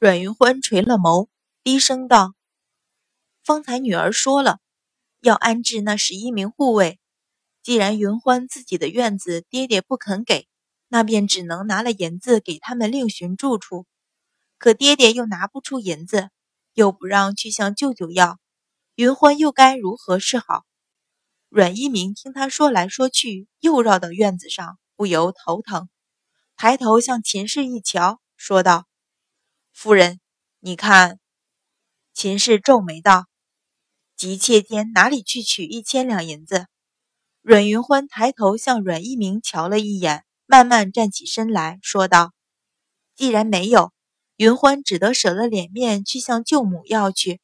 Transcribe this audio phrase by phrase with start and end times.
[0.00, 1.26] 阮云欢垂了眸，
[1.64, 2.34] 低声道
[3.42, 4.60] ：“方才女儿说了，
[5.22, 7.00] 要安置那十一名护卫。
[7.64, 10.46] 既然云欢自己的院子爹爹不肯给，
[10.86, 13.86] 那便只能拿了银子给他们另寻住处。
[14.56, 16.30] 可爹爹又拿不出银子，
[16.74, 18.38] 又不让去向舅舅要，
[18.94, 20.64] 云欢又该如何是好？”
[21.50, 25.88] 阮一鸣听他说来说去，又绕到院子上，不由头疼，
[26.56, 28.87] 抬头向秦氏一瞧，说道。
[29.80, 30.18] 夫人，
[30.58, 31.20] 你看，
[32.12, 33.26] 秦氏皱眉道
[34.18, 36.66] ：“急切间哪里去取一千两银子？”
[37.42, 42.32] 阮云欢抬头向阮一鸣瞧了一眼，慢慢站起身来说道
[43.14, 43.92] ：“既然没有，
[44.34, 47.40] 云欢只得舍了脸面去向舅母要去。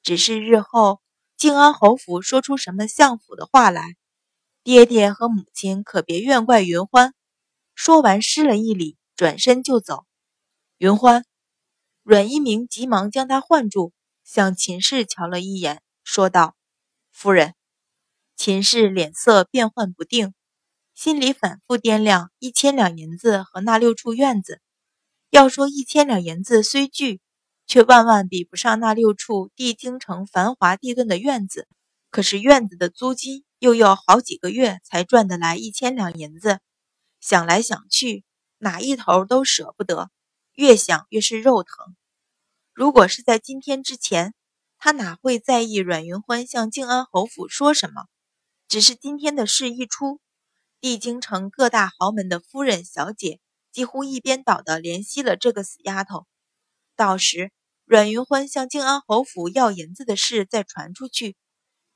[0.00, 1.00] 只是日后
[1.36, 3.96] 靖安侯府说出什么相府的话来，
[4.62, 7.14] 爹爹和母亲可别怨怪云欢。”
[7.74, 10.06] 说完施了一礼，转身就走。
[10.78, 11.24] 云欢。
[12.04, 13.94] 阮一鸣急忙将他唤住，
[14.24, 16.54] 向秦氏瞧了一眼，说道
[17.10, 17.54] ：“夫人。”
[18.36, 20.34] 秦氏脸色变幻不定，
[20.94, 24.60] 心里反复掂量一千两银子和那六处院子。
[25.30, 27.22] 要说一千两银子虽巨，
[27.66, 31.66] 却万万比不上那六处帝京城繁华地段的院子。
[32.10, 36.58] 可是院子的租金又要好几个月才赚得来一千两银子，
[37.18, 38.24] 想来想去，
[38.58, 40.10] 哪一头都舍不得。
[40.52, 41.96] 越想越是肉疼。
[42.74, 44.34] 如果是在今天之前，
[44.78, 48.06] 他哪会在意阮云欢向靖安侯府说什么？
[48.66, 50.18] 只是今天的事一出，
[50.80, 53.38] 帝京城各大豪门的夫人小姐
[53.70, 56.26] 几乎一边倒的怜惜了这个死丫头。
[56.96, 57.52] 到时
[57.84, 61.36] 阮云欢向靖安侯府要银子的事再传出去，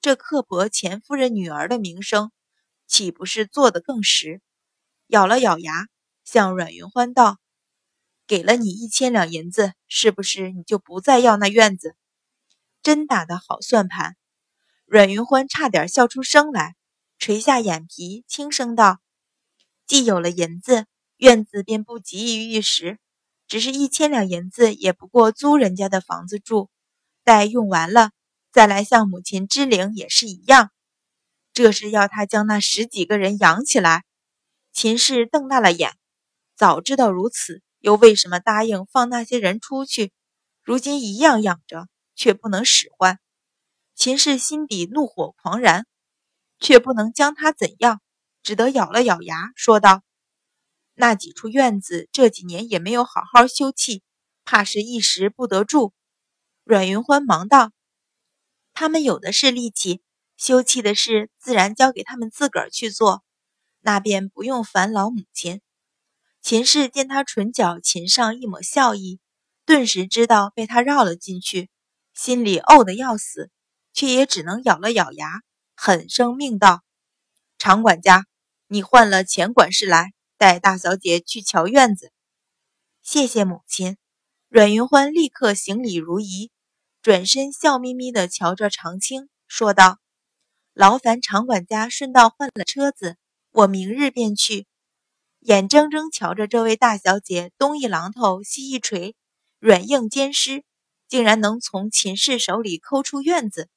[0.00, 2.30] 这刻薄钱夫人女儿的名声，
[2.86, 4.40] 岂不是做得更实？
[5.08, 5.88] 咬了咬牙，
[6.22, 7.38] 向阮云欢道。
[8.28, 11.96] 给了你一千两银子，是不是你就不再要那院子？
[12.82, 14.16] 真打的好算盘！
[14.84, 16.76] 阮云欢差点笑出声来，
[17.18, 18.98] 垂下眼皮，轻声道
[19.88, 20.84] ：“既有了银子，
[21.16, 22.98] 院子便不急于一时。
[23.46, 26.68] 只是一千两银子，也不过租人家的房子住，
[27.24, 28.10] 待用完了，
[28.52, 30.70] 再来向母亲支灵也是一样。
[31.54, 34.04] 这是要他将那十几个人养起来。”
[34.70, 35.96] 秦氏瞪大了眼，
[36.54, 37.62] 早知道如此。
[37.80, 40.12] 又为什么答应放那些人出去？
[40.62, 43.18] 如今一样养着，却不能使唤。
[43.94, 45.86] 秦氏心底怒火狂燃，
[46.60, 48.00] 却不能将他怎样，
[48.42, 50.02] 只得咬了咬牙，说道
[50.94, 54.02] ：“那几处院子这几年也没有好好修葺，
[54.44, 55.92] 怕是一时不得住。”
[56.64, 57.72] 阮云欢忙道
[58.74, 60.02] ：“他们有的是力气，
[60.36, 63.24] 修葺的事自然交给他们自个儿去做，
[63.80, 65.60] 那便不用烦劳母亲。”
[66.48, 69.20] 秦氏见他唇角噙上一抹笑意，
[69.66, 71.68] 顿时知道被他绕了进去，
[72.14, 73.50] 心里怄得要死，
[73.92, 75.42] 却也只能咬了咬牙，
[75.76, 76.82] 狠声命道
[77.60, 78.24] ：“常管家，
[78.66, 82.14] 你换了钱管事来，带大小姐去瞧院子。”
[83.04, 83.98] 谢谢母亲。
[84.48, 86.50] 阮云欢立刻行礼如仪，
[87.02, 89.98] 转身笑眯眯地瞧着常青，说道
[90.72, 93.18] ：“劳烦常管家顺道换了车子，
[93.50, 94.66] 我明日便去。”
[95.48, 99.16] 眼睁睁瞧着这位大小姐东一榔头西一锤，
[99.58, 100.62] 软硬兼施，
[101.08, 103.70] 竟然能从秦氏手里抠出院子，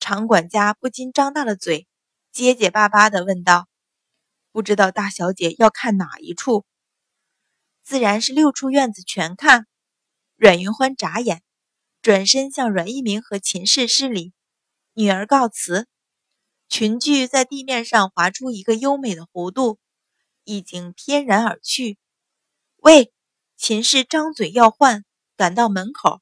[0.00, 1.86] 常管家不禁张大了嘴，
[2.32, 3.68] 结结巴巴地问道
[4.50, 6.64] ：“不知道大小姐要看哪一处？”
[7.84, 9.68] 自然是六处院子全看。
[10.34, 11.44] 阮云欢眨眼，
[12.00, 14.32] 转身向阮一鸣和秦氏施礼
[14.94, 15.86] ：“女儿告辞。”
[16.68, 19.78] 裙裾在地面上划出一个优美的弧度。
[20.44, 21.98] 已经翩然而去。
[22.76, 23.12] 喂，
[23.56, 25.04] 秦氏张嘴要唤，
[25.36, 26.20] 赶到门口，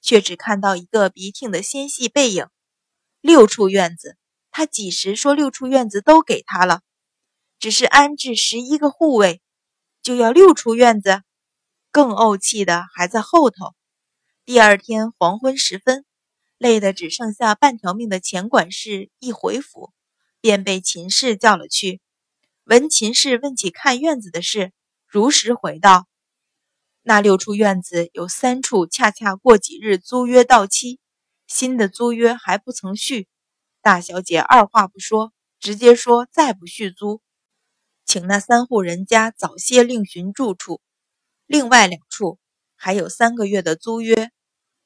[0.00, 2.46] 却只看到一个笔挺的纤细背影。
[3.20, 4.18] 六处院子，
[4.50, 6.82] 他几时说六处院子都给他了？
[7.58, 9.40] 只是安置十一个护卫，
[10.02, 11.22] 就要六处院子？
[11.90, 13.74] 更怄气的还在后头。
[14.44, 16.04] 第二天黄昏时分，
[16.58, 19.92] 累得只剩下半条命的钱管事一回府，
[20.42, 22.02] 便被秦氏叫了去。
[22.64, 24.72] 闻秦氏问起看院子的事，
[25.06, 26.06] 如实回道
[27.04, 30.98] ：“那六处院子有三处，恰恰过几日租约到期，
[31.46, 33.28] 新的租约还不曾续。
[33.82, 37.20] 大小姐二话不说，直接说再不续租，
[38.06, 40.80] 请那三户人家早些另寻住处。
[41.44, 42.38] 另外两处
[42.76, 44.30] 还有三个月的租约，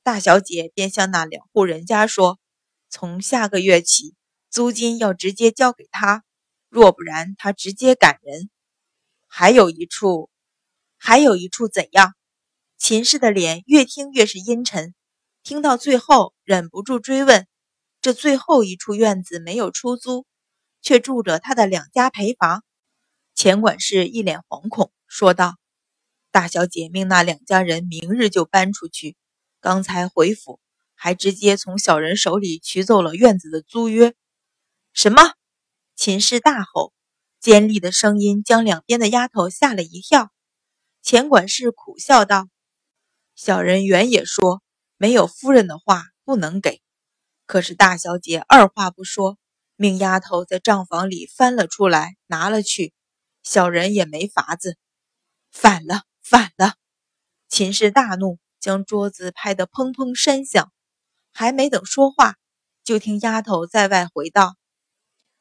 [0.02, 2.40] 大小姐便向那两户人家说，
[2.90, 4.16] 从下个月起，
[4.50, 6.24] 租金要直接交给他。”
[6.69, 8.50] 若不然，他直接赶人。
[9.26, 10.31] 还有一处，
[10.97, 12.15] 还有一处怎样？
[12.76, 14.94] 秦氏的脸越听越是阴沉，
[15.43, 17.47] 听到最后忍不住追问
[18.00, 20.26] ：“这最后一处院子没有出租，
[20.81, 22.62] 却住着他的两家陪房？”
[23.35, 25.56] 钱管事一脸惶恐，说道
[26.31, 29.17] ：“大小姐命那两家人明日就搬出去，
[29.61, 30.61] 刚才回府，
[30.94, 34.15] 还直接从小人手里取走了院子的租约。”
[34.94, 35.32] 什么？
[35.98, 36.92] 秦氏大吼，
[37.40, 40.30] 尖利的声音将两边的丫头吓了一跳。
[41.02, 42.46] 钱管事苦笑道。
[43.34, 44.62] 小人原也说
[44.96, 46.80] 没有夫人的话不能给，
[47.46, 49.38] 可是大小姐二话不说，
[49.74, 52.92] 命丫头在账房里翻了出来拿了去，
[53.42, 54.78] 小人也没法子。
[55.50, 56.74] 反了，反了！
[57.48, 60.72] 秦氏大怒，将桌子拍得砰砰山响。
[61.32, 62.36] 还没等说话，
[62.84, 64.54] 就听丫头在外回道：“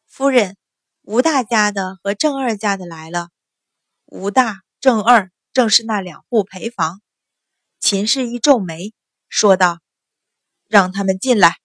[0.08, 0.58] 夫人，
[1.04, 3.30] 吴大家的和郑二家的来了。
[4.06, 7.02] 吴大、郑二正是那两户陪房。”
[7.80, 8.94] 秦氏一皱眉，
[9.30, 9.80] 说道
[10.68, 11.58] ：“让他们进来。”